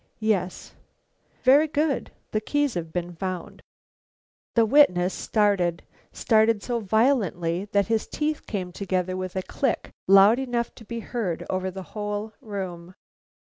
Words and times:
"Yes." 0.19 0.73
"Very 1.43 1.67
good; 1.67 2.09
the 2.31 2.41
keys 2.41 2.73
have 2.73 2.91
been 2.91 3.13
found." 3.13 3.61
The 4.55 4.65
witness 4.65 5.13
started, 5.13 5.83
started 6.11 6.63
so 6.63 6.79
violently 6.79 7.65
that 7.65 7.85
his 7.85 8.07
teeth 8.07 8.47
came 8.47 8.71
together 8.71 9.15
with 9.15 9.35
a 9.35 9.43
click 9.43 9.91
loud 10.07 10.39
enough 10.39 10.73
to 10.73 10.85
be 10.85 11.01
heard 11.01 11.45
over 11.51 11.69
the 11.69 11.83
whole 11.93 12.33
room. 12.41 12.95